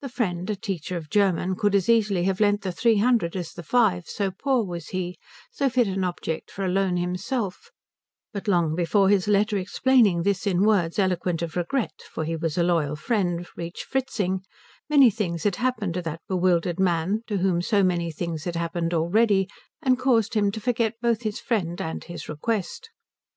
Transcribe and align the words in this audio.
The 0.00 0.08
friend, 0.08 0.48
a 0.48 0.54
teacher 0.54 0.96
of 0.96 1.10
German, 1.10 1.56
could 1.56 1.74
as 1.74 1.88
easily 1.88 2.22
have 2.22 2.38
lent 2.38 2.62
the 2.62 2.70
three 2.70 2.98
hundred 2.98 3.34
as 3.34 3.52
the 3.52 3.64
five, 3.64 4.06
so 4.06 4.30
poor 4.30 4.62
was 4.62 4.90
he, 4.90 5.18
so 5.50 5.68
fit 5.68 5.88
an 5.88 6.04
object 6.04 6.52
for 6.52 6.64
a 6.64 6.68
loan 6.68 6.96
himself; 6.98 7.72
but 8.32 8.46
long 8.46 8.76
before 8.76 9.08
his 9.08 9.26
letter 9.26 9.58
explaining 9.58 10.22
this 10.22 10.46
in 10.46 10.62
words 10.64 11.00
eloquent 11.00 11.42
of 11.42 11.56
regret 11.56 11.94
(for 12.12 12.24
he 12.24 12.36
was 12.36 12.56
a 12.56 12.62
loyal 12.62 12.94
friend) 12.94 13.48
reached 13.56 13.82
Fritzing, 13.82 14.42
many 14.88 15.10
things 15.10 15.42
had 15.42 15.56
happened 15.56 15.94
to 15.94 16.02
that 16.02 16.22
bewildered 16.28 16.78
man 16.78 17.22
to 17.26 17.38
whom 17.38 17.60
so 17.60 17.82
many 17.82 18.12
things 18.12 18.44
had 18.44 18.54
happened 18.54 18.94
already, 18.94 19.48
and 19.82 19.98
caused 19.98 20.34
him 20.34 20.52
to 20.52 20.60
forget 20.60 20.94
both 21.02 21.22
his 21.22 21.40
friend 21.40 21.80
and 21.80 22.04
his 22.04 22.28
request. 22.28 22.90